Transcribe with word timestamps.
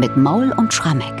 mit 0.00 0.16
Maul 0.16 0.50
und 0.52 0.72
Schrammeck. 0.72 1.12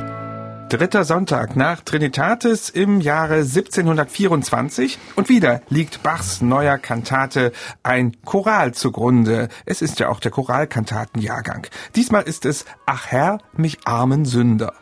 Dritter 0.70 1.04
Sonntag 1.04 1.54
nach 1.54 1.82
Trinitatis 1.82 2.70
im 2.70 3.02
Jahre 3.02 3.40
1724 3.40 4.98
und 5.16 5.28
wieder 5.28 5.60
liegt 5.68 6.02
Bachs 6.02 6.40
neuer 6.40 6.78
Kantate 6.78 7.52
ein 7.82 8.16
Choral 8.24 8.72
zugrunde. 8.72 9.48
Es 9.66 9.82
ist 9.82 10.00
ja 10.00 10.08
auch 10.08 10.18
der 10.18 10.30
Choralkantatenjahrgang. 10.30 11.66
Diesmal 11.94 12.22
ist 12.22 12.46
es 12.46 12.64
Ach 12.86 13.06
Herr, 13.08 13.38
mich 13.52 13.86
armen 13.86 14.24
Sünder. 14.24 14.72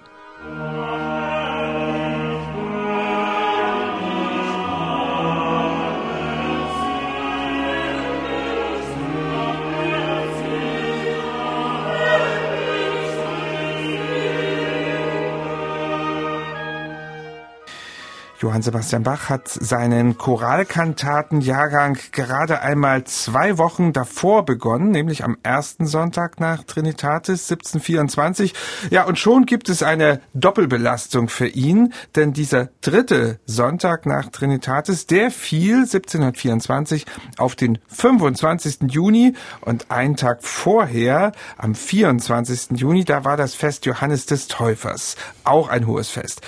Johann 18.40 18.62
Sebastian 18.62 19.02
Bach 19.02 19.28
hat 19.28 19.48
seinen 19.48 20.16
Choralkantatenjahrgang 20.16 21.98
gerade 22.12 22.62
einmal 22.62 23.02
zwei 23.02 23.58
Wochen 23.58 23.92
davor 23.92 24.44
begonnen, 24.44 24.92
nämlich 24.92 25.24
am 25.24 25.36
ersten 25.42 25.86
Sonntag 25.86 26.38
nach 26.38 26.62
Trinitatis 26.62 27.50
1724. 27.50 28.54
Ja, 28.90 29.06
und 29.06 29.18
schon 29.18 29.44
gibt 29.44 29.68
es 29.68 29.82
eine 29.82 30.20
Doppelbelastung 30.34 31.28
für 31.28 31.48
ihn, 31.48 31.92
denn 32.14 32.32
dieser 32.32 32.68
dritte 32.80 33.40
Sonntag 33.44 34.06
nach 34.06 34.28
Trinitatis, 34.28 35.08
der 35.08 35.32
fiel 35.32 35.78
1724 35.78 37.06
auf 37.38 37.56
den 37.56 37.78
25. 37.88 38.82
Juni 38.88 39.34
und 39.62 39.90
einen 39.90 40.14
Tag 40.14 40.44
vorher, 40.44 41.32
am 41.56 41.74
24. 41.74 42.78
Juni, 42.78 43.04
da 43.04 43.24
war 43.24 43.36
das 43.36 43.56
Fest 43.56 43.84
Johannes 43.84 44.26
des 44.26 44.46
Täufers, 44.46 45.16
auch 45.42 45.68
ein 45.68 45.88
hohes 45.88 46.10
Fest. 46.10 46.42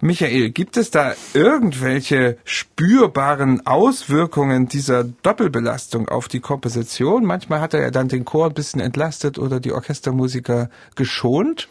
Michael, 0.00 0.50
gibt 0.50 0.76
es 0.76 0.92
da 0.92 1.14
irgendwelche 1.34 2.38
spürbaren 2.44 3.66
Auswirkungen 3.66 4.68
dieser 4.68 5.04
Doppelbelastung 5.04 6.08
auf 6.08 6.28
die 6.28 6.40
Komposition? 6.40 7.24
Manchmal 7.24 7.60
hat 7.60 7.74
er 7.74 7.82
ja 7.82 7.90
dann 7.90 8.08
den 8.08 8.24
Chor 8.24 8.46
ein 8.46 8.54
bisschen 8.54 8.80
entlastet 8.80 9.38
oder 9.38 9.60
die 9.60 9.72
Orchestermusiker 9.72 10.70
geschont. 10.94 11.68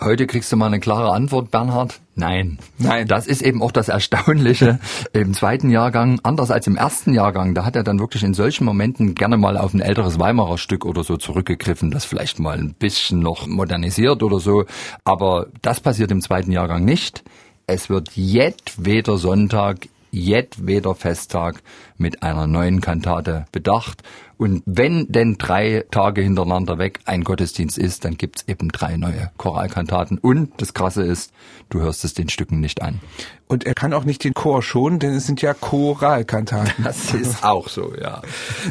Heute 0.00 0.26
kriegst 0.26 0.50
du 0.50 0.56
mal 0.56 0.68
eine 0.68 0.80
klare 0.80 1.12
Antwort, 1.12 1.50
Bernhard. 1.50 2.00
Nein. 2.14 2.58
Nein. 2.78 3.06
Das 3.06 3.26
ist 3.26 3.42
eben 3.42 3.62
auch 3.62 3.72
das 3.72 3.90
Erstaunliche 3.90 4.80
im 5.12 5.34
zweiten 5.34 5.68
Jahrgang. 5.68 6.18
Anders 6.22 6.50
als 6.50 6.66
im 6.66 6.76
ersten 6.76 7.12
Jahrgang, 7.12 7.54
da 7.54 7.66
hat 7.66 7.76
er 7.76 7.82
dann 7.82 7.98
wirklich 7.98 8.22
in 8.22 8.32
solchen 8.32 8.64
Momenten 8.64 9.14
gerne 9.14 9.36
mal 9.36 9.58
auf 9.58 9.74
ein 9.74 9.80
älteres 9.80 10.18
Weimarer 10.18 10.56
Stück 10.56 10.86
oder 10.86 11.04
so 11.04 11.18
zurückgegriffen, 11.18 11.90
das 11.90 12.06
vielleicht 12.06 12.38
mal 12.38 12.58
ein 12.58 12.72
bisschen 12.72 13.20
noch 13.20 13.46
modernisiert 13.46 14.22
oder 14.22 14.40
so. 14.40 14.64
Aber 15.04 15.48
das 15.60 15.80
passiert 15.80 16.10
im 16.10 16.22
zweiten 16.22 16.52
Jahrgang 16.52 16.86
nicht. 16.86 17.22
Es 17.66 17.88
wird 17.88 18.12
jedweder 18.12 19.18
Sonntag, 19.18 19.88
jedweder 20.10 20.94
Festtag 20.94 21.62
mit 21.96 22.22
einer 22.22 22.46
neuen 22.46 22.80
Kantate 22.80 23.46
bedacht. 23.52 24.02
Und 24.42 24.64
wenn 24.66 25.06
denn 25.06 25.38
drei 25.38 25.84
Tage 25.92 26.20
hintereinander 26.20 26.76
weg 26.76 26.98
ein 27.04 27.22
Gottesdienst 27.22 27.78
ist, 27.78 28.04
dann 28.04 28.16
gibt's 28.16 28.42
eben 28.48 28.70
drei 28.70 28.96
neue 28.96 29.30
Choralkantaten. 29.36 30.18
Und 30.18 30.60
das 30.60 30.74
Krasse 30.74 31.04
ist, 31.04 31.30
du 31.68 31.78
hörst 31.78 32.04
es 32.04 32.12
den 32.12 32.28
Stücken 32.28 32.58
nicht 32.58 32.82
an. 32.82 32.98
Und 33.46 33.66
er 33.66 33.74
kann 33.74 33.92
auch 33.92 34.04
nicht 34.04 34.24
den 34.24 34.32
Chor 34.32 34.62
schonen, 34.62 34.98
denn 34.98 35.12
es 35.12 35.26
sind 35.26 35.42
ja 35.42 35.52
Choralkantaten. 35.52 36.82
Das 36.82 37.12
ist 37.12 37.44
auch 37.44 37.68
so, 37.68 37.92
ja. 37.94 38.22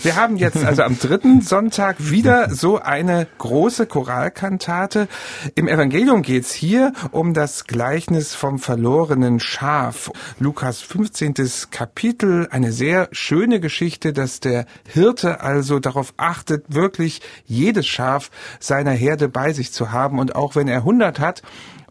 Wir 0.02 0.16
haben 0.16 0.38
jetzt 0.38 0.58
also 0.66 0.82
am 0.82 0.98
dritten 0.98 1.42
Sonntag 1.42 1.98
wieder 2.00 2.50
so 2.50 2.80
eine 2.80 3.28
große 3.38 3.86
Choralkantate. 3.86 5.08
Im 5.54 5.68
Evangelium 5.68 6.24
geht's 6.24 6.52
hier 6.52 6.94
um 7.12 7.36
das 7.36 7.66
Gleichnis 7.66 8.34
vom 8.34 8.58
verlorenen 8.58 9.40
Schaf. 9.40 10.12
Lukas 10.40 10.82
15. 10.82 11.36
Kapitel, 11.70 12.48
eine 12.50 12.72
sehr 12.72 13.08
schöne 13.12 13.60
Geschichte, 13.60 14.14
dass 14.14 14.40
der 14.40 14.66
Hirte 14.88 15.42
also 15.42 15.61
darauf 15.80 16.14
achtet, 16.18 16.66
wirklich 16.68 17.22
jedes 17.46 17.88
Schaf 17.88 18.32
seiner 18.60 18.92
Herde 18.92 19.30
bei 19.30 19.54
sich 19.54 19.72
zu 19.72 19.92
haben. 19.92 20.20
Und 20.20 20.36
auch 20.36 20.56
wenn 20.56 20.68
er 20.68 20.80
100 20.80 21.20
hat, 21.20 21.42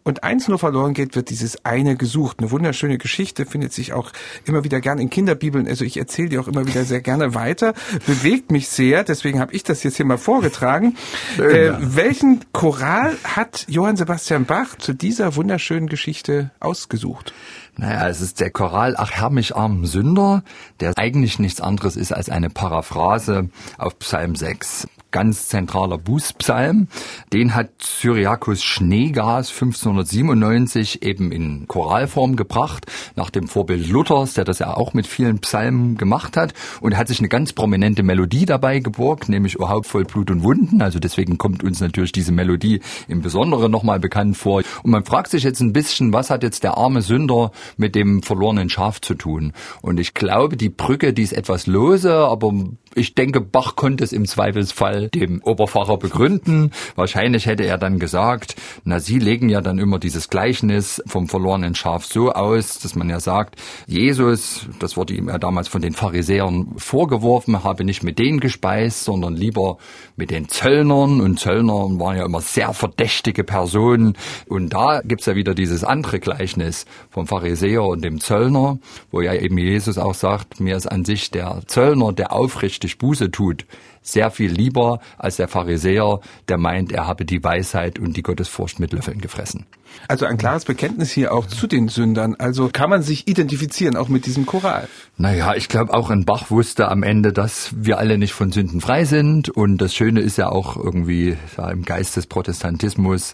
und 0.03 0.23
eins 0.23 0.47
nur 0.47 0.59
verloren 0.59 0.93
geht, 0.93 1.15
wird 1.15 1.29
dieses 1.29 1.65
eine 1.65 1.95
gesucht. 1.95 2.39
Eine 2.39 2.51
wunderschöne 2.51 2.97
Geschichte 2.97 3.45
findet 3.45 3.73
sich 3.73 3.93
auch 3.93 4.11
immer 4.45 4.63
wieder 4.63 4.81
gern 4.81 4.99
in 4.99 5.09
Kinderbibeln. 5.09 5.67
Also 5.67 5.85
ich 5.85 5.97
erzähle 5.97 6.29
die 6.29 6.39
auch 6.39 6.47
immer 6.47 6.65
wieder 6.65 6.85
sehr 6.85 7.01
gerne 7.01 7.35
weiter. 7.35 7.73
Bewegt 8.05 8.51
mich 8.51 8.69
sehr, 8.69 9.03
deswegen 9.03 9.39
habe 9.39 9.53
ich 9.53 9.63
das 9.63 9.83
jetzt 9.83 9.97
hier 9.97 10.05
mal 10.05 10.17
vorgetragen. 10.17 10.95
Äh, 11.37 11.71
welchen 11.79 12.41
Choral 12.51 13.15
hat 13.23 13.65
Johann 13.67 13.97
Sebastian 13.97 14.45
Bach 14.45 14.77
zu 14.77 14.93
dieser 14.93 15.35
wunderschönen 15.35 15.87
Geschichte 15.87 16.51
ausgesucht? 16.59 17.33
Naja, 17.77 18.09
es 18.09 18.21
ist 18.21 18.39
der 18.39 18.51
Choral 18.51 18.95
Ach 18.97 19.11
Herr 19.11 19.29
mich 19.29 19.55
armen 19.55 19.85
Sünder, 19.85 20.43
der 20.79 20.93
eigentlich 20.97 21.39
nichts 21.39 21.61
anderes 21.61 21.95
ist 21.95 22.11
als 22.11 22.29
eine 22.29 22.49
Paraphrase 22.49 23.49
auf 23.77 23.97
Psalm 23.99 24.35
6 24.35 24.87
ganz 25.11 25.47
zentraler 25.47 25.97
Bußpsalm. 25.97 26.87
Den 27.33 27.53
hat 27.53 27.69
Syriakus 27.81 28.63
Schneegas 28.63 29.49
1597 29.49 31.03
eben 31.03 31.31
in 31.31 31.67
Choralform 31.67 32.35
gebracht, 32.35 32.85
nach 33.15 33.29
dem 33.29 33.47
Vorbild 33.47 33.87
Luthers, 33.87 34.33
der 34.33 34.45
das 34.45 34.59
ja 34.59 34.75
auch 34.75 34.93
mit 34.93 35.07
vielen 35.07 35.39
Psalmen 35.39 35.97
gemacht 35.97 36.37
hat. 36.37 36.53
Und 36.79 36.97
hat 36.97 37.07
sich 37.07 37.19
eine 37.19 37.29
ganz 37.29 37.53
prominente 37.53 38.03
Melodie 38.03 38.45
dabei 38.45 38.79
geborgt, 38.79 39.29
nämlich 39.29 39.59
O 39.59 39.69
Haupt 39.69 39.87
voll 39.87 40.05
Blut 40.05 40.31
und 40.31 40.43
Wunden. 40.43 40.81
Also 40.81 40.99
deswegen 40.99 41.37
kommt 41.37 41.63
uns 41.63 41.79
natürlich 41.79 42.11
diese 42.11 42.31
Melodie 42.31 42.81
im 43.07 43.21
Besonderen 43.21 43.71
nochmal 43.71 43.99
bekannt 43.99 44.37
vor. 44.37 44.63
Und 44.83 44.91
man 44.91 45.05
fragt 45.05 45.31
sich 45.31 45.43
jetzt 45.43 45.59
ein 45.59 45.73
bisschen, 45.73 46.13
was 46.13 46.29
hat 46.29 46.43
jetzt 46.43 46.63
der 46.63 46.77
arme 46.77 47.01
Sünder 47.01 47.51
mit 47.77 47.95
dem 47.95 48.23
verlorenen 48.23 48.69
Schaf 48.69 49.01
zu 49.01 49.15
tun? 49.15 49.53
Und 49.81 49.99
ich 49.99 50.13
glaube, 50.13 50.57
die 50.57 50.69
Brücke, 50.69 51.13
die 51.13 51.23
ist 51.23 51.33
etwas 51.33 51.67
lose, 51.67 52.13
aber 52.13 52.53
ich 52.95 53.15
denke, 53.15 53.41
Bach 53.41 53.75
konnte 53.75 54.03
es 54.03 54.11
im 54.11 54.25
Zweifelsfall 54.25 55.09
dem 55.09 55.41
Oberpfarrer 55.41 55.97
begründen. 55.97 56.71
Wahrscheinlich 56.95 57.45
hätte 57.45 57.63
er 57.63 57.77
dann 57.77 57.99
gesagt, 57.99 58.55
na, 58.83 58.99
Sie 58.99 59.19
legen 59.19 59.49
ja 59.49 59.61
dann 59.61 59.79
immer 59.79 59.97
dieses 59.97 60.29
Gleichnis 60.29 61.01
vom 61.05 61.27
verlorenen 61.27 61.75
Schaf 61.75 62.05
so 62.05 62.31
aus, 62.31 62.79
dass 62.79 62.95
man 62.95 63.09
ja 63.09 63.19
sagt, 63.19 63.55
Jesus, 63.87 64.67
das 64.79 64.97
wurde 64.97 65.13
ihm 65.13 65.29
ja 65.29 65.37
damals 65.37 65.67
von 65.67 65.81
den 65.81 65.93
Pharisäern 65.93 66.73
vorgeworfen, 66.75 67.63
habe 67.63 67.85
nicht 67.85 68.03
mit 68.03 68.19
denen 68.19 68.39
gespeist, 68.39 69.05
sondern 69.05 69.35
lieber 69.35 69.77
mit 70.17 70.29
den 70.31 70.49
Zöllnern. 70.49 71.21
Und 71.21 71.39
Zöllner 71.39 71.99
waren 71.99 72.17
ja 72.17 72.25
immer 72.25 72.41
sehr 72.41 72.73
verdächtige 72.73 73.43
Personen. 73.43 74.17
Und 74.47 74.73
da 74.73 75.01
gibt's 75.01 75.27
ja 75.27 75.35
wieder 75.35 75.55
dieses 75.55 75.83
andere 75.83 76.19
Gleichnis 76.19 76.85
vom 77.09 77.25
Pharisäer 77.25 77.83
und 77.83 78.03
dem 78.03 78.19
Zöllner, 78.19 78.79
wo 79.11 79.21
ja 79.21 79.33
eben 79.33 79.57
Jesus 79.57 79.97
auch 79.97 80.13
sagt, 80.13 80.59
mir 80.59 80.75
ist 80.75 80.87
an 80.87 81.05
sich 81.05 81.31
der 81.31 81.61
Zöllner, 81.67 82.11
der 82.11 82.33
aufrichtig 82.33 82.80
Buße 82.97 83.31
tut, 83.31 83.65
sehr 84.01 84.31
viel 84.31 84.51
lieber 84.51 84.99
als 85.17 85.37
der 85.37 85.47
Pharisäer, 85.47 86.19
der 86.49 86.57
meint, 86.57 86.91
er 86.91 87.07
habe 87.07 87.25
die 87.25 87.43
Weisheit 87.43 87.99
und 87.99 88.17
die 88.17 88.23
Gottesfurcht 88.23 88.79
mit 88.79 88.93
Löffeln 88.93 89.21
gefressen. 89.21 89.65
Also 90.07 90.25
ein 90.25 90.37
klares 90.37 90.65
Bekenntnis 90.65 91.11
hier 91.11 91.33
auch 91.33 91.45
zu 91.45 91.67
den 91.67 91.87
Sündern. 91.87 92.35
Also 92.35 92.69
kann 92.71 92.89
man 92.89 93.01
sich 93.01 93.27
identifizieren, 93.27 93.95
auch 93.97 94.07
mit 94.07 94.25
diesem 94.25 94.45
Choral. 94.45 94.87
Naja, 95.17 95.53
ich 95.55 95.67
glaube 95.67 95.93
auch 95.93 96.09
ein 96.09 96.25
Bach 96.25 96.49
wusste 96.49 96.89
am 96.89 97.03
Ende, 97.03 97.33
dass 97.33 97.71
wir 97.75 97.97
alle 97.97 98.17
nicht 98.17 98.33
von 98.33 98.51
Sünden 98.51 98.81
frei 98.81 99.05
sind. 99.05 99.49
Und 99.49 99.77
das 99.77 99.93
Schöne 99.93 100.21
ist 100.21 100.37
ja 100.37 100.49
auch 100.49 100.77
irgendwie 100.77 101.37
ja, 101.57 101.69
im 101.69 101.83
Geist 101.83 102.15
des 102.15 102.27
Protestantismus, 102.27 103.33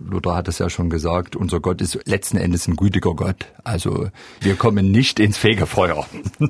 Luther 0.00 0.36
hat 0.36 0.46
es 0.46 0.60
ja 0.60 0.70
schon 0.70 0.90
gesagt, 0.90 1.34
unser 1.34 1.58
Gott 1.58 1.80
ist 1.80 1.98
letzten 2.06 2.36
Endes 2.36 2.68
ein 2.68 2.76
gütiger 2.76 3.14
Gott. 3.14 3.46
Also 3.64 4.08
wir 4.40 4.54
kommen 4.54 4.92
nicht 4.92 5.18
ins 5.18 5.36
Fegefeuer. 5.36 6.06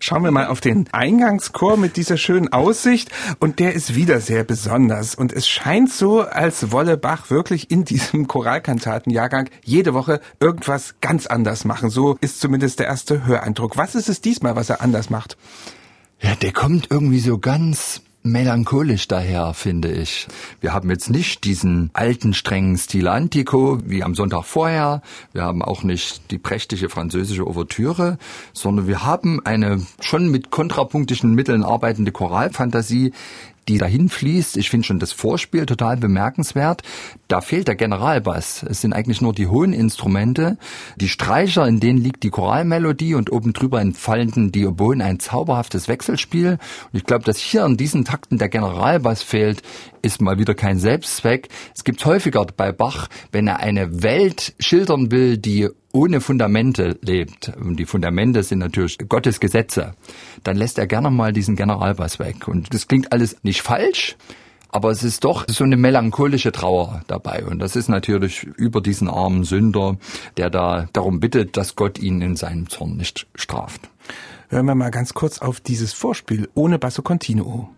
Schauen 0.00 0.22
wir 0.22 0.30
mal 0.30 0.46
auf 0.46 0.60
den 0.60 0.88
Eingangschor 0.92 1.76
mit 1.76 1.96
dieser 1.96 2.16
schönen 2.16 2.52
Aussicht. 2.52 3.10
Und 3.40 3.58
der 3.58 3.74
ist 3.74 3.96
wieder 3.96 4.20
sehr 4.20 4.44
besonders. 4.44 5.16
Und 5.16 5.32
es 5.32 5.48
scheint 5.48 5.92
so, 5.92 6.20
als 6.20 6.70
wolle 6.70 6.96
Bach 6.96 7.28
wirklich 7.28 7.72
in 7.72 7.84
diesem 7.84 8.28
Choralkantatenjahrgang 8.28 9.50
jede 9.64 9.92
Woche 9.92 10.20
irgendwas 10.38 10.94
ganz 11.00 11.26
anders 11.26 11.64
machen. 11.64 11.90
So 11.90 12.16
ist 12.20 12.40
zumindest 12.40 12.78
der 12.78 12.86
erste 12.86 13.26
Höreindruck. 13.26 13.76
Was 13.76 13.96
ist 13.96 14.08
es 14.08 14.20
diesmal, 14.20 14.54
was 14.54 14.70
er 14.70 14.80
anders 14.80 15.10
macht? 15.10 15.36
Ja, 16.20 16.36
der 16.36 16.52
kommt 16.52 16.86
irgendwie 16.90 17.20
so 17.20 17.38
ganz 17.38 18.00
melancholisch 18.30 19.08
daher, 19.08 19.54
finde 19.54 19.90
ich. 19.90 20.26
Wir 20.60 20.72
haben 20.72 20.90
jetzt 20.90 21.10
nicht 21.10 21.44
diesen 21.44 21.90
alten, 21.92 22.34
strengen 22.34 22.76
Stil 22.76 23.08
Antico 23.08 23.78
wie 23.84 24.02
am 24.02 24.14
Sonntag 24.14 24.44
vorher. 24.44 25.02
Wir 25.32 25.42
haben 25.42 25.62
auch 25.62 25.82
nicht 25.82 26.30
die 26.30 26.38
prächtige 26.38 26.88
französische 26.88 27.46
Ouvertüre, 27.46 28.18
sondern 28.52 28.86
wir 28.86 29.04
haben 29.04 29.44
eine 29.44 29.84
schon 30.00 30.30
mit 30.30 30.50
kontrapunktischen 30.50 31.34
Mitteln 31.34 31.62
arbeitende 31.62 32.12
Choralfantasie, 32.12 33.12
die 33.68 33.78
dahin 33.78 34.08
fließt. 34.08 34.56
Ich 34.56 34.70
finde 34.70 34.86
schon 34.86 34.98
das 34.98 35.12
Vorspiel 35.12 35.66
total 35.66 35.96
bemerkenswert. 35.96 36.82
Da 37.28 37.40
fehlt 37.40 37.68
der 37.68 37.74
Generalbass. 37.74 38.62
Es 38.62 38.80
sind 38.80 38.92
eigentlich 38.92 39.20
nur 39.20 39.32
die 39.32 39.48
hohen 39.48 39.72
Instrumente. 39.72 40.58
Die 40.96 41.08
Streicher, 41.08 41.66
in 41.66 41.80
denen 41.80 41.98
liegt 41.98 42.22
die 42.22 42.30
Choralmelodie 42.30 43.14
und 43.14 43.32
oben 43.32 43.52
drüber 43.52 43.80
entfalten 43.80 44.52
die 44.52 44.62
ein 45.02 45.18
zauberhaftes 45.18 45.88
Wechselspiel. 45.88 46.58
Und 46.92 46.98
ich 46.98 47.04
glaube, 47.04 47.24
dass 47.24 47.38
hier 47.38 47.64
in 47.64 47.76
diesen 47.76 48.04
Takten 48.04 48.38
der 48.38 48.48
Generalbass 48.48 49.22
fehlt, 49.22 49.62
ist 50.02 50.20
mal 50.20 50.38
wieder 50.38 50.54
kein 50.54 50.78
Selbstzweck. 50.78 51.48
Es 51.74 51.84
gibt 51.84 52.04
häufiger 52.04 52.46
bei 52.46 52.72
Bach, 52.72 53.08
wenn 53.32 53.48
er 53.48 53.58
eine 53.60 54.02
Welt 54.02 54.54
schildern 54.60 55.10
will, 55.10 55.38
die 55.38 55.68
ohne 55.96 56.20
Fundamente 56.20 56.98
lebt, 57.00 57.52
und 57.58 57.76
die 57.76 57.86
Fundamente 57.86 58.42
sind 58.42 58.58
natürlich 58.58 58.98
Gottes 59.08 59.40
Gesetze, 59.40 59.94
dann 60.44 60.56
lässt 60.56 60.78
er 60.78 60.86
gerne 60.86 61.10
mal 61.10 61.32
diesen 61.32 61.56
Generalbass 61.56 62.18
weg. 62.18 62.46
Und 62.48 62.74
das 62.74 62.86
klingt 62.86 63.12
alles 63.12 63.38
nicht 63.42 63.62
falsch, 63.62 64.16
aber 64.68 64.90
es 64.90 65.02
ist 65.02 65.24
doch 65.24 65.46
so 65.48 65.64
eine 65.64 65.78
melancholische 65.78 66.52
Trauer 66.52 67.00
dabei. 67.06 67.46
Und 67.46 67.60
das 67.60 67.76
ist 67.76 67.88
natürlich 67.88 68.42
über 68.42 68.82
diesen 68.82 69.08
armen 69.08 69.44
Sünder, 69.44 69.96
der 70.36 70.50
da 70.50 70.86
darum 70.92 71.18
bittet, 71.18 71.56
dass 71.56 71.76
Gott 71.76 71.98
ihn 71.98 72.20
in 72.20 72.36
seinem 72.36 72.68
Zorn 72.68 72.98
nicht 72.98 73.26
straft. 73.34 73.88
Hören 74.50 74.66
wir 74.66 74.74
mal 74.74 74.90
ganz 74.90 75.14
kurz 75.14 75.38
auf 75.38 75.60
dieses 75.60 75.94
Vorspiel 75.94 76.48
ohne 76.54 76.78
Basso 76.78 77.00
Continuo. 77.00 77.70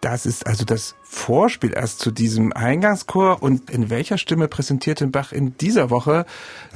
Das 0.00 0.26
ist 0.26 0.46
also 0.46 0.64
das 0.64 0.94
Vorspiel 1.02 1.72
erst 1.74 1.98
zu 1.98 2.10
diesem 2.10 2.52
Eingangschor. 2.52 3.42
Und 3.42 3.68
in 3.70 3.90
welcher 3.90 4.18
Stimme 4.18 4.46
präsentiert 4.46 5.00
den 5.00 5.10
Bach 5.10 5.32
in 5.32 5.56
dieser 5.58 5.90
Woche 5.90 6.24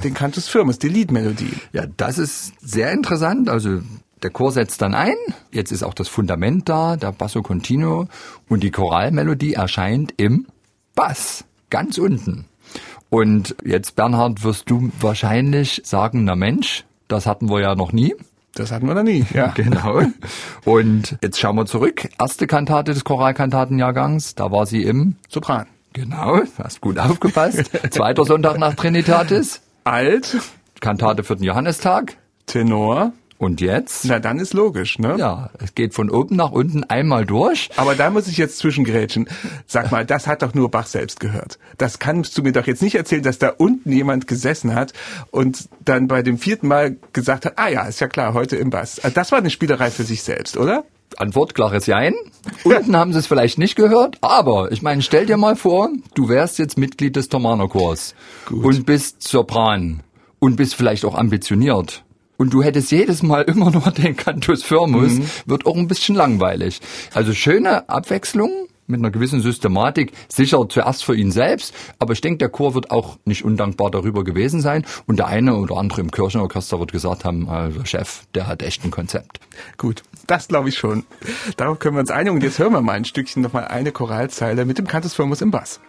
den 0.03 0.13
Cantus 0.13 0.49
Firmus, 0.49 0.77
die 0.79 0.89
Liedmelodie? 0.89 1.53
Ja, 1.71 1.85
das 1.85 2.17
ist 2.17 2.53
sehr 2.59 2.91
interessant. 2.91 3.49
Also 3.49 3.81
der 4.21 4.31
Chor 4.31 4.51
setzt 4.51 4.81
dann 4.81 4.93
ein. 4.93 5.15
Jetzt 5.51 5.71
ist 5.71 5.83
auch 5.83 5.93
das 5.93 6.09
Fundament 6.09 6.67
da, 6.67 6.97
der 6.97 7.11
Basso 7.11 7.41
Continuo. 7.41 8.07
Und 8.49 8.63
die 8.63 8.71
Choralmelodie 8.71 9.53
erscheint 9.53 10.13
im 10.17 10.47
Bass, 10.95 11.45
ganz 11.69 11.97
unten. 11.97 12.45
Und 13.09 13.55
jetzt, 13.63 13.95
Bernhard, 13.95 14.43
wirst 14.43 14.69
du 14.69 14.91
wahrscheinlich 14.99 15.81
sagen, 15.85 16.23
na 16.23 16.35
Mensch, 16.35 16.83
das 17.07 17.25
hatten 17.25 17.49
wir 17.49 17.61
ja 17.61 17.75
noch 17.75 17.91
nie. 17.91 18.15
Das 18.55 18.71
hatten 18.71 18.87
wir 18.87 18.93
noch 18.93 19.03
nie, 19.03 19.25
ja. 19.33 19.47
Genau. 19.55 20.03
Und 20.65 21.17
jetzt 21.21 21.39
schauen 21.39 21.55
wir 21.55 21.65
zurück. 21.65 22.07
Erste 22.19 22.45
Kantate 22.47 22.93
des 22.93 23.03
Choralkantatenjahrgangs, 23.03 24.35
da 24.35 24.51
war 24.51 24.65
sie 24.65 24.83
im 24.83 25.15
Sopran. 25.27 25.65
Genau, 25.93 26.41
hast 26.57 26.81
gut 26.81 26.97
aufgepasst. 26.99 27.71
Zweiter 27.91 28.25
Sonntag 28.25 28.57
nach 28.57 28.75
Trinitatis. 28.75 29.61
Alt. 29.83 30.37
Kantate 30.79 31.23
für 31.23 31.35
den 31.35 31.43
Johannistag. 31.43 32.17
Tenor. 32.45 33.13
Und 33.37 33.61
jetzt? 33.61 34.05
Na, 34.05 34.19
dann 34.19 34.39
ist 34.39 34.53
logisch, 34.53 34.99
ne? 34.99 35.15
Ja, 35.17 35.49
es 35.59 35.75
geht 35.75 35.93
von 35.93 36.09
oben 36.09 36.35
nach 36.35 36.51
unten 36.51 36.83
einmal 36.85 37.25
durch. 37.25 37.69
Aber 37.75 37.95
da 37.95 38.09
muss 38.09 38.27
ich 38.27 38.37
jetzt 38.37 38.57
zwischengrätschen. 38.59 39.27
Sag 39.67 39.91
mal, 39.91 40.05
das 40.05 40.27
hat 40.27 40.43
doch 40.43 40.53
nur 40.53 40.71
Bach 40.71 40.87
selbst 40.87 41.19
gehört. 41.19 41.59
Das 41.77 41.99
kannst 41.99 42.37
du 42.37 42.43
mir 42.43 42.53
doch 42.53 42.67
jetzt 42.67 42.81
nicht 42.81 42.95
erzählen, 42.95 43.23
dass 43.23 43.39
da 43.39 43.49
unten 43.49 43.91
jemand 43.91 44.27
gesessen 44.27 44.75
hat 44.75 44.93
und 45.31 45.67
dann 45.83 46.07
bei 46.07 46.21
dem 46.21 46.37
vierten 46.37 46.67
Mal 46.67 46.95
gesagt 47.11 47.45
hat, 47.45 47.53
ah 47.57 47.67
ja, 47.67 47.83
ist 47.83 47.99
ja 47.99 48.07
klar, 48.07 48.33
heute 48.33 48.55
im 48.55 48.69
Bass. 48.69 48.99
Also 48.99 49.13
das 49.13 49.31
war 49.31 49.39
eine 49.39 49.49
Spielerei 49.49 49.91
für 49.91 50.03
sich 50.03 50.23
selbst, 50.23 50.55
oder? 50.55 50.85
Antwort 51.17 51.53
klares 51.53 51.85
Jein. 51.85 52.13
Unten 52.63 52.95
haben 52.95 53.13
sie 53.13 53.19
es 53.19 53.27
vielleicht 53.27 53.57
nicht 53.57 53.75
gehört, 53.75 54.17
aber 54.21 54.71
ich 54.71 54.81
meine, 54.81 55.01
stell 55.01 55.25
dir 55.25 55.37
mal 55.37 55.55
vor, 55.55 55.89
du 56.15 56.29
wärst 56.29 56.59
jetzt 56.59 56.77
Mitglied 56.77 57.15
des 57.15 57.29
Thomanerchors 57.29 58.15
und 58.49 58.85
bist 58.85 59.21
Sopran 59.23 60.01
und 60.39 60.55
bist 60.55 60.75
vielleicht 60.75 61.05
auch 61.05 61.15
ambitioniert 61.15 62.02
und 62.37 62.53
du 62.53 62.63
hättest 62.63 62.91
jedes 62.91 63.23
Mal 63.23 63.43
immer 63.43 63.71
nur 63.71 63.91
den 63.97 64.15
Cantus 64.15 64.63
Firmus, 64.63 65.13
mhm. 65.13 65.25
wird 65.45 65.65
auch 65.65 65.75
ein 65.75 65.87
bisschen 65.87 66.15
langweilig. 66.15 66.81
Also 67.13 67.33
schöne 67.33 67.89
Abwechslung 67.89 68.67
mit 68.87 68.99
einer 68.99 69.11
gewissen 69.11 69.41
Systematik, 69.41 70.11
sicher 70.27 70.67
zuerst 70.67 71.05
für 71.05 71.15
ihn 71.15 71.31
selbst, 71.31 71.73
aber 71.99 72.13
ich 72.13 72.21
denke, 72.21 72.39
der 72.39 72.49
Chor 72.49 72.75
wird 72.75 72.91
auch 72.91 73.17
nicht 73.25 73.45
undankbar 73.45 73.91
darüber 73.91 74.23
gewesen 74.23 74.61
sein 74.61 74.85
und 75.05 75.19
der 75.19 75.27
eine 75.27 75.55
oder 75.55 75.77
andere 75.77 76.01
im 76.01 76.11
Kirchenorchester 76.11 76.79
wird 76.79 76.91
gesagt 76.91 77.23
haben, 77.23 77.47
also 77.49 77.85
Chef, 77.85 78.23
der 78.35 78.47
hat 78.47 78.61
echt 78.61 78.83
ein 78.83 78.91
Konzept. 78.91 79.39
Gut, 79.77 80.03
das 80.27 80.47
glaube 80.47 80.69
ich 80.69 80.77
schon. 80.77 81.05
Darauf 81.57 81.79
können 81.79 81.95
wir 81.95 82.01
uns 82.01 82.11
einigen 82.11 82.35
und 82.35 82.43
jetzt 82.43 82.59
hören 82.59 82.73
wir 82.73 82.81
mal 82.81 82.93
ein 82.93 83.05
Stückchen 83.05 83.41
nochmal 83.41 83.65
eine 83.65 83.91
Choralzeile 83.91 84.65
mit 84.65 84.77
dem 84.77 84.87
Cantus 84.87 85.13
Firmus 85.13 85.41
im 85.41 85.51
Bass. 85.51 85.79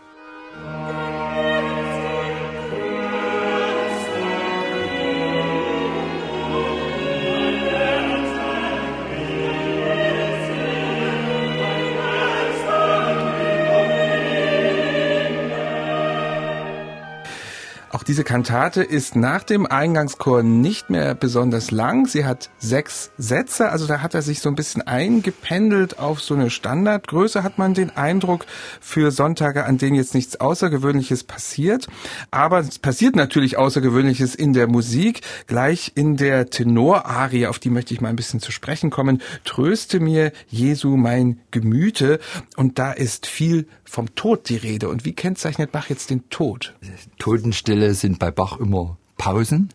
Diese 18.06 18.24
Kantate 18.24 18.82
ist 18.82 19.16
nach 19.16 19.42
dem 19.42 19.66
Eingangschor 19.66 20.42
nicht 20.42 20.90
mehr 20.90 21.14
besonders 21.14 21.70
lang. 21.70 22.06
Sie 22.06 22.24
hat 22.24 22.50
sechs 22.58 23.10
Sätze, 23.16 23.70
also 23.70 23.86
da 23.86 24.02
hat 24.02 24.14
er 24.14 24.22
sich 24.22 24.40
so 24.40 24.48
ein 24.48 24.54
bisschen 24.54 24.82
eingependelt 24.82 25.98
auf 25.98 26.20
so 26.20 26.34
eine 26.34 26.50
Standardgröße, 26.50 27.42
hat 27.42 27.58
man 27.58 27.74
den 27.74 27.90
Eindruck, 27.90 28.46
für 28.80 29.10
Sonntage, 29.10 29.64
an 29.64 29.78
denen 29.78 29.96
jetzt 29.96 30.14
nichts 30.14 30.40
Außergewöhnliches 30.40 31.24
passiert. 31.24 31.86
Aber 32.30 32.58
es 32.60 32.78
passiert 32.78 33.16
natürlich 33.16 33.56
Außergewöhnliches 33.56 34.34
in 34.34 34.52
der 34.52 34.66
Musik, 34.66 35.22
gleich 35.46 35.92
in 35.94 36.16
der 36.16 36.50
Tenorarie, 36.50 37.46
auf 37.46 37.58
die 37.58 37.70
möchte 37.70 37.94
ich 37.94 38.00
mal 38.00 38.08
ein 38.08 38.16
bisschen 38.16 38.40
zu 38.40 38.52
sprechen 38.52 38.90
kommen. 38.90 39.22
Tröste 39.44 40.00
mir, 40.00 40.32
Jesu, 40.48 40.96
mein 40.96 41.40
Gemüte. 41.50 42.18
Und 42.56 42.78
da 42.78 42.92
ist 42.92 43.26
viel 43.26 43.66
vom 43.84 44.14
Tod 44.14 44.48
die 44.48 44.56
Rede. 44.56 44.88
Und 44.88 45.04
wie 45.04 45.12
kennzeichnet 45.12 45.72
Bach 45.72 45.88
jetzt 45.88 46.10
den 46.10 46.28
Tod? 46.28 46.74
Totenstille 47.18 47.93
sind 48.00 48.18
bei 48.18 48.30
Bach 48.30 48.58
immer 48.58 48.96
Pausen, 49.16 49.70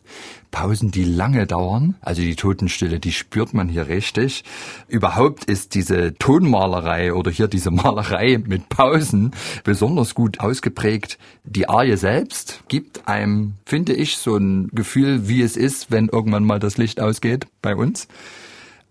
Pausen, 0.51 0.91
die 0.91 1.03
lange 1.03 1.47
dauern. 1.47 1.95
Also 2.01 2.21
die 2.21 2.35
Totenstille, 2.35 2.99
die 2.99 3.11
spürt 3.11 3.53
man 3.53 3.69
hier 3.69 3.87
richtig. 3.87 4.43
Überhaupt 4.87 5.45
ist 5.45 5.75
diese 5.75 6.13
Tonmalerei 6.15 7.13
oder 7.13 7.31
hier 7.31 7.47
diese 7.47 7.71
Malerei 7.71 8.37
mit 8.37 8.69
Pausen 8.69 9.31
besonders 9.63 10.13
gut 10.13 10.39
ausgeprägt. 10.39 11.17
Die 11.45 11.69
Arie 11.69 11.97
selbst 11.97 12.63
gibt 12.67 13.07
einem, 13.07 13.53
finde 13.65 13.93
ich, 13.93 14.17
so 14.17 14.35
ein 14.35 14.69
Gefühl, 14.73 15.27
wie 15.27 15.41
es 15.41 15.55
ist, 15.55 15.89
wenn 15.89 16.09
irgendwann 16.09 16.43
mal 16.43 16.59
das 16.59 16.77
Licht 16.77 16.99
ausgeht 16.99 17.47
bei 17.61 17.75
uns. 17.75 18.07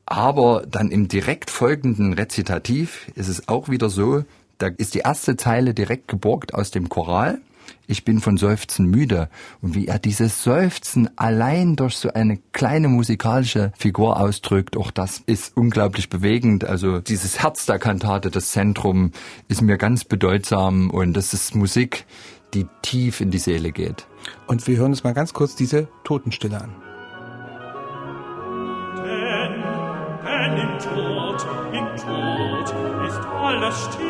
Aber 0.06 0.64
dann 0.68 0.90
im 0.90 1.08
direkt 1.08 1.50
folgenden 1.50 2.14
Rezitativ 2.14 3.10
ist 3.14 3.28
es 3.28 3.46
auch 3.48 3.68
wieder 3.68 3.90
so, 3.90 4.24
da 4.56 4.68
ist 4.68 4.94
die 4.94 5.00
erste 5.00 5.36
Zeile 5.36 5.74
direkt 5.74 6.08
geborgt 6.08 6.54
aus 6.54 6.70
dem 6.70 6.88
Choral. 6.88 7.40
Ich 7.86 8.04
bin 8.04 8.20
von 8.20 8.36
Seufzen 8.36 8.86
müde. 8.86 9.28
Und 9.60 9.74
wie 9.74 9.86
er 9.86 9.98
dieses 9.98 10.42
Seufzen 10.42 11.10
allein 11.16 11.76
durch 11.76 11.96
so 11.96 12.12
eine 12.12 12.38
kleine 12.52 12.88
musikalische 12.88 13.72
Figur 13.76 14.20
ausdrückt, 14.20 14.76
auch 14.76 14.90
das 14.90 15.22
ist 15.26 15.56
unglaublich 15.56 16.08
bewegend. 16.08 16.64
Also 16.64 17.00
dieses 17.00 17.42
Herz 17.42 17.66
der 17.66 17.78
Kantate, 17.78 18.30
das 18.30 18.52
Zentrum, 18.52 19.12
ist 19.48 19.62
mir 19.62 19.78
ganz 19.78 20.04
bedeutsam 20.04 20.90
und 20.90 21.14
das 21.14 21.32
ist 21.32 21.54
Musik, 21.54 22.04
die 22.54 22.66
tief 22.82 23.20
in 23.20 23.30
die 23.30 23.38
Seele 23.38 23.72
geht. 23.72 24.06
Und 24.46 24.66
wir 24.66 24.76
hören 24.76 24.90
uns 24.92 25.04
mal 25.04 25.14
ganz 25.14 25.32
kurz 25.32 25.54
diese 25.54 25.88
Totenstille 26.04 26.60
an. 26.60 26.74
Denn, 29.04 29.62
denn 30.24 30.56
im 30.56 30.78
Tod, 30.78 31.46
im 31.72 31.86
Tod 31.96 33.08
ist 33.08 33.20
alles 33.26 33.88
still. 33.92 34.07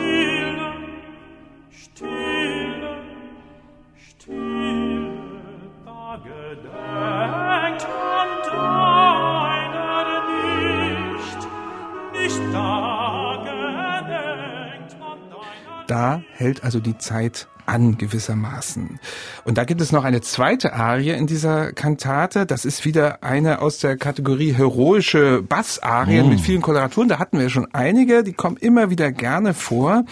Da 15.88 16.22
hält 16.34 16.64
also 16.64 16.80
die 16.80 16.98
Zeit 16.98 17.48
an 17.64 17.96
gewissermaßen. 17.96 19.00
Und 19.44 19.58
da 19.58 19.64
gibt 19.64 19.80
es 19.80 19.90
noch 19.90 20.04
eine 20.04 20.20
zweite 20.20 20.74
Arie 20.74 21.10
in 21.10 21.26
dieser 21.26 21.72
Kantate. 21.72 22.46
Das 22.46 22.64
ist 22.64 22.84
wieder 22.84 23.22
eine 23.22 23.60
aus 23.62 23.78
der 23.78 23.96
Kategorie 23.96 24.52
heroische 24.52 25.42
Bassarien 25.42 26.26
mm. 26.26 26.30
mit 26.30 26.40
vielen 26.40 26.62
Koloraturen. 26.62 27.08
Da 27.08 27.18
hatten 27.18 27.38
wir 27.38 27.48
schon 27.48 27.68
einige, 27.72 28.22
die 28.22 28.32
kommen 28.32 28.56
immer 28.58 28.90
wieder 28.90 29.12
gerne 29.12 29.54
vor 29.54 30.04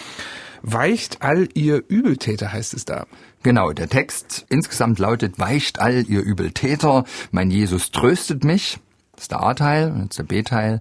Weicht 0.68 1.22
all 1.22 1.48
ihr 1.54 1.84
Übeltäter, 1.86 2.52
heißt 2.52 2.74
es 2.74 2.84
da. 2.84 3.06
Genau, 3.44 3.70
der 3.70 3.88
Text 3.88 4.46
insgesamt 4.48 4.98
lautet, 4.98 5.38
weicht 5.38 5.78
all 5.78 6.04
ihr 6.08 6.22
Übeltäter, 6.22 7.04
mein 7.30 7.52
Jesus 7.52 7.92
tröstet 7.92 8.42
mich. 8.42 8.80
Das 9.12 9.22
ist 9.22 9.30
der 9.30 9.44
A-Teil, 9.44 9.96
jetzt 10.02 10.18
der 10.18 10.24
B-Teil. 10.24 10.80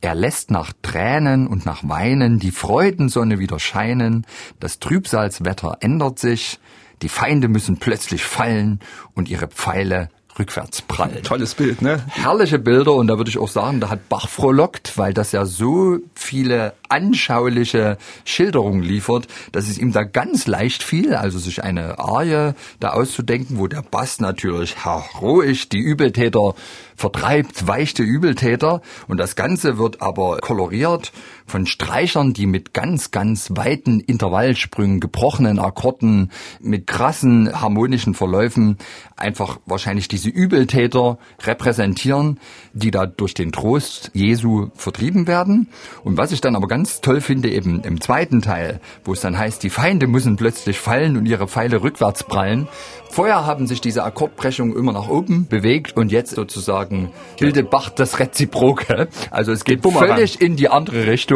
Er 0.00 0.14
lässt 0.14 0.52
nach 0.52 0.72
Tränen 0.82 1.48
und 1.48 1.66
nach 1.66 1.82
Weinen 1.82 2.38
die 2.38 2.52
Freudensonne 2.52 3.40
wieder 3.40 3.58
scheinen, 3.58 4.24
das 4.60 4.78
Trübsalswetter 4.78 5.78
ändert 5.80 6.20
sich, 6.20 6.60
die 7.02 7.08
Feinde 7.08 7.48
müssen 7.48 7.78
plötzlich 7.78 8.22
fallen 8.22 8.78
und 9.14 9.28
ihre 9.28 9.48
Pfeile 9.48 10.10
rückwärts 10.38 10.82
prallen. 10.82 11.22
Tolles 11.22 11.54
Bild, 11.54 11.82
ne? 11.82 12.04
Herrliche 12.08 12.58
Bilder 12.58 12.94
und 12.94 13.06
da 13.06 13.16
würde 13.16 13.30
ich 13.30 13.38
auch 13.38 13.48
sagen, 13.48 13.80
da 13.80 13.88
hat 13.88 14.08
Bach 14.08 14.28
frohlockt, 14.28 14.98
weil 14.98 15.14
das 15.14 15.32
ja 15.32 15.46
so 15.46 15.98
viele 16.14 16.74
anschauliche 16.88 17.98
Schilderungen 18.24 18.82
liefert, 18.82 19.28
dass 19.52 19.68
es 19.68 19.78
ihm 19.78 19.92
da 19.92 20.02
ganz 20.04 20.46
leicht 20.46 20.82
fiel, 20.82 21.14
also 21.14 21.38
sich 21.38 21.62
eine 21.62 21.98
Arie 21.98 22.54
da 22.80 22.90
auszudenken, 22.90 23.58
wo 23.58 23.66
der 23.66 23.82
Bass 23.82 24.20
natürlich 24.20 24.84
heroisch 24.84 25.68
die 25.68 25.78
Übeltäter 25.78 26.54
vertreibt, 26.96 27.66
weichte 27.66 28.02
Übeltäter 28.02 28.80
und 29.08 29.18
das 29.18 29.36
Ganze 29.36 29.78
wird 29.78 30.00
aber 30.02 30.38
koloriert 30.38 31.12
von 31.46 31.66
Streichern, 31.66 32.32
die 32.32 32.46
mit 32.46 32.72
ganz, 32.72 33.10
ganz 33.10 33.50
weiten 33.54 34.00
Intervallsprüngen, 34.00 35.00
gebrochenen 35.00 35.58
Akkorden, 35.58 36.30
mit 36.60 36.86
krassen 36.86 37.60
harmonischen 37.60 38.14
Verläufen 38.14 38.78
einfach 39.16 39.58
wahrscheinlich 39.66 40.08
diese 40.08 40.30
Übeltäter 40.30 41.18
repräsentieren, 41.42 42.40
die 42.72 42.90
da 42.90 43.06
durch 43.06 43.34
den 43.34 43.52
Trost 43.52 44.10
Jesu 44.14 44.68
vertrieben 44.74 45.26
werden. 45.26 45.68
Und 46.02 46.16
was 46.16 46.32
ich 46.32 46.40
dann 46.40 46.56
aber 46.56 46.66
ganz 46.66 47.00
toll 47.00 47.20
finde, 47.20 47.50
eben 47.50 47.82
im 47.82 48.00
zweiten 48.00 48.40
Teil, 48.40 48.80
wo 49.04 49.12
es 49.12 49.20
dann 49.20 49.38
heißt, 49.38 49.62
die 49.62 49.70
Feinde 49.70 50.06
müssen 50.06 50.36
plötzlich 50.36 50.78
fallen 50.78 51.16
und 51.16 51.26
ihre 51.26 51.46
Pfeile 51.46 51.82
rückwärts 51.82 52.24
prallen. 52.24 52.68
Vorher 53.10 53.46
haben 53.46 53.68
sich 53.68 53.80
diese 53.80 54.02
Akkordbrechungen 54.02 54.76
immer 54.76 54.92
nach 54.92 55.08
oben 55.08 55.46
bewegt 55.46 55.96
und 55.96 56.10
jetzt 56.10 56.34
sozusagen 56.34 57.12
bildet 57.38 57.70
Bach 57.70 57.90
das 57.90 58.18
Reziproke. 58.18 59.08
Also 59.30 59.52
es 59.52 59.62
geht 59.62 59.86
völlig 59.86 60.40
in 60.40 60.56
die 60.56 60.68
andere 60.68 61.06
Richtung 61.06 61.33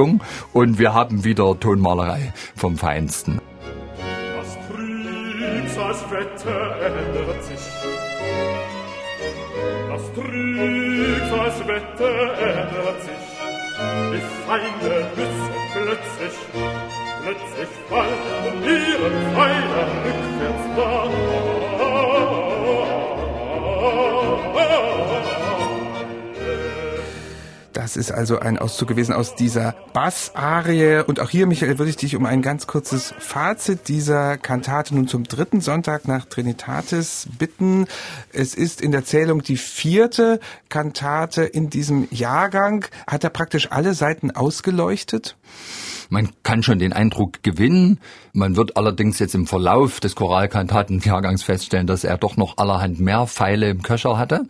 und 0.53 0.79
wir 0.79 0.95
haben 0.95 1.25
wieder 1.25 1.59
Tonmalerei 1.59 2.33
vom 2.55 2.79
Feinsten. 2.79 3.41
Das 4.37 4.57
Trübsalswetter 4.69 6.77
ändert 6.87 7.43
sich. 7.45 7.59
Das 9.91 10.03
Trübsalswetter 10.15 12.39
ändert 12.39 13.03
sich. 13.03 13.25
Die 14.13 14.23
Feinde 14.47 14.95
müssen 15.17 15.57
plötzlich, 15.73 16.37
plötzlich 17.23 17.73
fallen 17.89 18.23
und 18.47 18.59
ihre 18.65 19.11
Pfeile 19.35 19.81
rückwärts 20.05 20.67
Das 27.89 27.97
ist 27.97 28.13
also 28.13 28.39
ein 28.39 28.59
Auszug 28.59 28.87
gewesen 28.87 29.15
aus 29.15 29.35
dieser 29.35 29.75
Bassarie. 29.95 31.03
Und 31.07 31.21
auch 31.21 31.31
hier, 31.31 31.47
Michael, 31.47 31.79
würde 31.79 31.89
ich 31.89 31.97
dich 31.97 32.17
um 32.17 32.27
ein 32.27 32.43
ganz 32.43 32.67
kurzes 32.67 33.15
Fazit 33.19 33.89
dieser 33.89 34.37
Kantate 34.37 34.95
nun 34.95 35.09
zum 35.09 35.25
dritten 35.25 35.63
Sonntag 35.63 36.07
nach 36.07 36.27
Trinitatis 36.27 37.27
bitten. 37.39 37.87
Es 38.31 38.55
ist 38.55 38.83
in 38.83 38.93
der 38.93 39.07
Zählung 39.07 39.43
die 39.43 39.57
vierte 39.57 40.39
Kantate 40.69 41.45
in 41.45 41.71
diesem 41.71 42.09
Jahrgang. 42.11 42.85
Hat 43.07 43.25
er 43.25 43.31
praktisch 43.31 43.73
alle 43.73 43.95
Seiten 43.95 44.33
ausgeleuchtet? 44.33 45.39
Man 46.09 46.31
kann 46.43 46.63
schon 46.63 46.79
den 46.79 46.93
Eindruck 46.93 47.43
gewinnen. 47.43 48.01
Man 48.33 48.57
wird 48.57 48.77
allerdings 48.77 49.19
jetzt 49.19 49.35
im 49.35 49.47
Verlauf 49.47 50.01
des 50.01 50.15
Choralkantatenjahrgangs 50.15 51.43
feststellen, 51.43 51.87
dass 51.87 52.05
er 52.05 52.17
doch 52.17 52.37
noch 52.37 52.57
allerhand 52.57 53.01
mehr 53.01 53.27
Pfeile 53.27 53.71
im 53.71 53.83
Köcher 53.83 54.19
hatte. 54.19 54.47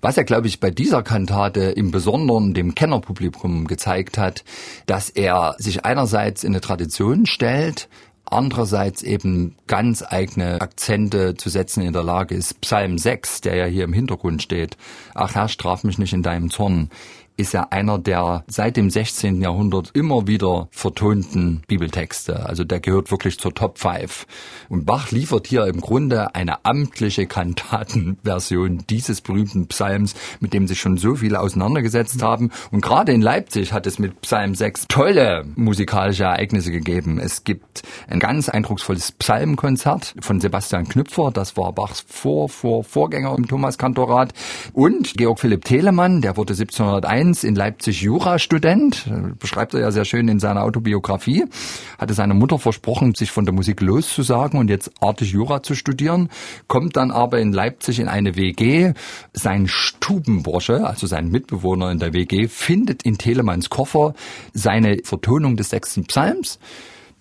Was 0.00 0.16
er, 0.16 0.24
glaube 0.24 0.46
ich, 0.46 0.60
bei 0.60 0.70
dieser 0.70 1.02
Kantate 1.02 1.62
im 1.62 1.90
Besonderen 1.90 2.54
dem 2.54 2.74
Kennerpublikum 2.74 3.66
gezeigt 3.66 4.18
hat, 4.18 4.44
dass 4.86 5.10
er 5.10 5.56
sich 5.58 5.84
einerseits 5.84 6.44
in 6.44 6.52
eine 6.52 6.60
Tradition 6.60 7.26
stellt, 7.26 7.88
andererseits 8.32 9.02
eben 9.02 9.56
ganz 9.66 10.02
eigene 10.06 10.60
Akzente 10.60 11.34
zu 11.36 11.48
setzen 11.48 11.82
in 11.82 11.92
der 11.92 12.02
Lage 12.02 12.34
ist. 12.34 12.60
Psalm 12.60 12.98
6, 12.98 13.42
der 13.42 13.56
ja 13.56 13.66
hier 13.66 13.84
im 13.84 13.92
Hintergrund 13.92 14.42
steht. 14.42 14.76
Ach 15.14 15.34
Herr, 15.34 15.48
straf 15.48 15.84
mich 15.84 15.98
nicht 15.98 16.12
in 16.12 16.22
deinem 16.22 16.50
Zorn 16.50 16.90
ist 17.36 17.52
ja 17.54 17.68
einer 17.70 17.98
der 17.98 18.44
seit 18.46 18.76
dem 18.76 18.90
16. 18.90 19.40
Jahrhundert 19.40 19.90
immer 19.94 20.26
wieder 20.26 20.68
vertonten 20.70 21.62
Bibeltexte. 21.66 22.46
Also 22.46 22.64
der 22.64 22.80
gehört 22.80 23.10
wirklich 23.10 23.38
zur 23.38 23.54
Top 23.54 23.78
5. 23.78 24.26
Und 24.68 24.84
Bach 24.84 25.10
liefert 25.10 25.46
hier 25.46 25.66
im 25.66 25.80
Grunde 25.80 26.34
eine 26.34 26.64
amtliche 26.64 27.26
Kantatenversion 27.26 28.84
dieses 28.88 29.20
berühmten 29.20 29.66
Psalms, 29.68 30.14
mit 30.40 30.52
dem 30.52 30.66
sich 30.66 30.80
schon 30.80 30.98
so 30.98 31.16
viele 31.16 31.40
auseinandergesetzt 31.40 32.22
haben. 32.22 32.50
Und 32.70 32.82
gerade 32.82 33.12
in 33.12 33.22
Leipzig 33.22 33.72
hat 33.72 33.86
es 33.86 33.98
mit 33.98 34.20
Psalm 34.20 34.54
6 34.54 34.88
tolle 34.88 35.44
musikalische 35.56 36.24
Ereignisse 36.24 36.70
gegeben. 36.70 37.18
Es 37.18 37.44
gibt 37.44 37.82
ein 38.08 38.20
ganz 38.20 38.48
eindrucksvolles 38.48 39.12
Psalmkonzert 39.12 40.14
von 40.20 40.40
Sebastian 40.40 40.88
Knüpfer. 40.88 41.30
Das 41.32 41.56
war 41.56 41.72
Bachs 41.72 42.04
Vor, 42.06 42.48
Vor, 42.48 42.84
Vorgänger 42.84 43.34
im 43.36 43.48
Thomas-Kantorat. 43.48 44.32
Und 44.72 45.14
Georg 45.14 45.40
Philipp 45.40 45.64
Telemann, 45.64 46.20
der 46.20 46.36
wurde 46.36 46.52
1701 46.52 47.21
Mainz 47.22 47.44
in 47.44 47.54
Leipzig 47.54 48.02
Jurastudent, 48.02 49.08
beschreibt 49.38 49.74
er 49.74 49.80
ja 49.80 49.92
sehr 49.92 50.04
schön 50.04 50.26
in 50.26 50.40
seiner 50.40 50.64
Autobiografie, 50.64 51.44
hatte 51.96 52.14
seiner 52.14 52.34
Mutter 52.34 52.58
versprochen, 52.58 53.14
sich 53.14 53.30
von 53.30 53.44
der 53.44 53.54
Musik 53.54 53.80
loszusagen 53.80 54.58
und 54.58 54.68
jetzt 54.68 54.90
artig 55.00 55.30
Jura 55.30 55.62
zu 55.62 55.76
studieren, 55.76 56.30
kommt 56.66 56.96
dann 56.96 57.12
aber 57.12 57.38
in 57.38 57.52
Leipzig 57.52 58.00
in 58.00 58.08
eine 58.08 58.34
WG. 58.34 58.94
Sein 59.32 59.68
Stubenbursche, 59.68 60.84
also 60.84 61.06
sein 61.06 61.28
Mitbewohner 61.28 61.92
in 61.92 62.00
der 62.00 62.12
WG, 62.12 62.48
findet 62.48 63.04
in 63.04 63.18
Telemanns 63.18 63.70
Koffer 63.70 64.14
seine 64.52 64.98
Vertonung 65.04 65.56
des 65.56 65.70
sechsten 65.70 66.06
Psalms. 66.06 66.58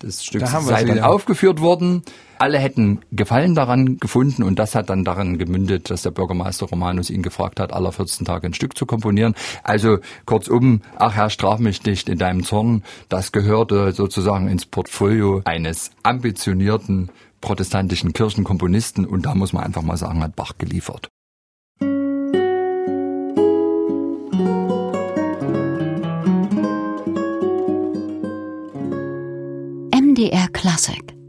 Das 0.01 0.24
Stück 0.25 0.46
sei 0.48 0.84
dann 0.84 1.00
aufgeführt 1.00 1.62
worden. 1.62 2.01
Alle 2.39 2.58
hätten 2.58 3.01
Gefallen 3.12 3.53
daran 3.53 3.98
gefunden 3.98 4.41
und 4.41 4.58
das 4.58 4.74
hat 4.74 4.89
dann 4.89 5.03
daran 5.03 5.38
gemündet, 5.38 5.91
dass 5.91 6.01
der 6.01 6.10
Bürgermeister 6.10 6.65
Romanus 6.65 7.12
ihn 7.12 7.22
gefragt 7.22 7.60
hat, 7.60 7.72
aller 7.72 7.91
14 7.91 8.25
Tage 8.25 8.48
ein 8.48 8.55
Stück 8.55 8.75
zu 8.75 8.88
komponieren. 8.88 9.36
Also 9.63 10.00
kurzum, 10.25 10.81
ach 10.96 11.13
Herr, 11.13 11.29
straf 11.29 11.60
mich 11.60 11.84
nicht 11.86 12.10
in 12.10 12.17
deinem 12.17 12.43
Zorn. 12.43 12.81
Das 13.10 13.31
gehörte 13.31 13.91
sozusagen 13.91 14.48
ins 14.48 14.65
Portfolio 14.65 15.41
eines 15.46 15.91
ambitionierten 16.01 17.12
protestantischen 17.41 18.13
Kirchenkomponisten 18.13 19.05
und 19.05 19.27
da 19.27 19.36
muss 19.36 19.53
man 19.53 19.63
einfach 19.63 19.84
mal 19.84 19.98
sagen, 19.98 20.24
hat 20.24 20.36
Bach 20.36 20.53
geliefert. 20.58 21.11
MDR 30.22 30.54
Classic 30.54 31.21